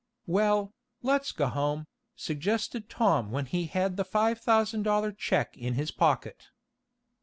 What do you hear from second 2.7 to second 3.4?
Tom